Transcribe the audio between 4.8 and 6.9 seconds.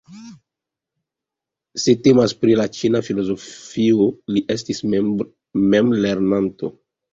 memlernanto.